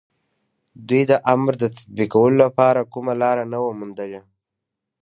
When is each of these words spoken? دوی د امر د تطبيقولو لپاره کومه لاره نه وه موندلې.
دوی 0.87 1.01
د 1.11 1.13
امر 1.33 1.53
د 1.61 1.65
تطبيقولو 1.77 2.35
لپاره 2.45 2.89
کومه 2.93 3.13
لاره 3.21 3.43
نه 3.51 3.57
وه 3.63 3.71
موندلې. 3.79 4.21